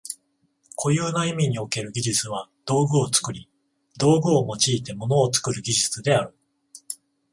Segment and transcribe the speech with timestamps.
[0.75, 3.47] 固有な意味における技術は道具を作り、
[3.99, 6.35] 道具を用いて物を作る技術である。